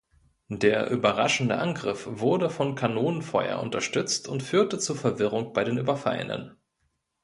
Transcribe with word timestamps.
Der 0.55 0.89
überraschende 0.89 1.59
Angriff 1.59 2.07
wurde 2.09 2.49
von 2.49 2.73
Kanonenfeuer 2.73 3.59
unterstützt 3.59 4.27
und 4.27 4.41
führte 4.41 4.79
zu 4.79 4.95
Verwirrung 4.95 5.53
bei 5.53 5.63
den 5.63 5.77
Überfallenen. 5.77 6.57